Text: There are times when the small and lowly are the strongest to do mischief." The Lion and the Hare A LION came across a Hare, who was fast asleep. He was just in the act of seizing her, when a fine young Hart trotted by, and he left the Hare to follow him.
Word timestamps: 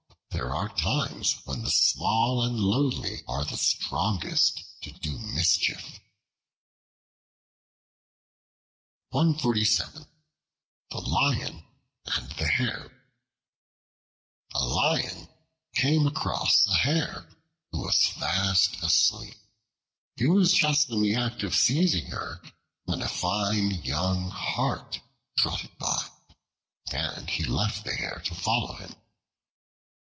There 0.31 0.55
are 0.55 0.69
times 0.69 1.33
when 1.45 1.61
the 1.63 1.69
small 1.69 2.43
and 2.43 2.57
lowly 2.57 3.21
are 3.27 3.43
the 3.45 3.57
strongest 3.57 4.63
to 4.81 4.91
do 4.91 5.17
mischief." 5.19 5.99
The 9.11 10.01
Lion 10.99 11.65
and 12.05 12.31
the 12.31 12.47
Hare 12.47 13.03
A 14.55 14.63
LION 14.65 15.27
came 15.75 16.07
across 16.07 16.65
a 16.65 16.75
Hare, 16.77 17.29
who 17.71 17.81
was 17.83 18.07
fast 18.07 18.81
asleep. 18.81 19.37
He 20.15 20.25
was 20.27 20.53
just 20.53 20.89
in 20.89 21.01
the 21.03 21.13
act 21.13 21.43
of 21.43 21.53
seizing 21.53 22.05
her, 22.07 22.41
when 22.85 23.01
a 23.01 23.09
fine 23.09 23.73
young 23.83 24.29
Hart 24.31 25.01
trotted 25.37 25.77
by, 25.77 26.07
and 26.91 27.29
he 27.29 27.43
left 27.43 27.83
the 27.83 27.93
Hare 27.93 28.21
to 28.25 28.33
follow 28.33 28.73
him. 28.77 28.95